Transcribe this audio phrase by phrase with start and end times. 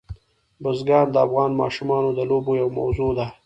[0.63, 3.27] بزګان د افغان ماشومانو د لوبو یوه موضوع ده.